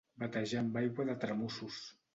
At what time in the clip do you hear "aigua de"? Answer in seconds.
0.83-1.19